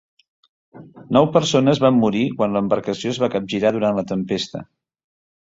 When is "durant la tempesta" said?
3.77-4.65